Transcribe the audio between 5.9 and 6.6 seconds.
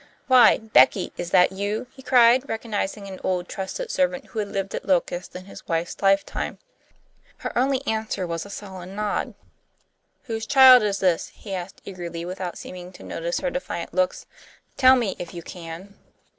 lifetime.